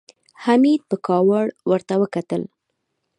[0.43, 2.41] حميد په کاوړ ورته وکتل.